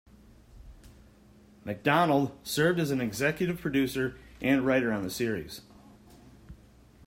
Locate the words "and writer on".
4.41-5.03